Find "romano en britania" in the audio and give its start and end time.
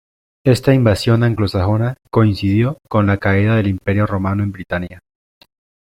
4.07-5.01